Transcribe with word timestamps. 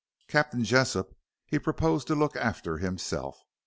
Captain 0.27 0.63
Jessop 0.63 1.15
he 1.45 1.59
proposed 1.59 2.07
to 2.07 2.15
look 2.15 2.35
after 2.35 2.79
himself. 2.79 3.43